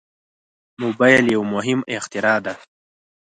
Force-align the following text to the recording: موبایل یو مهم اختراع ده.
موبایل 0.83 1.25
یو 1.35 1.41
مهم 1.53 1.79
اختراع 1.95 2.39
ده. 2.45 2.53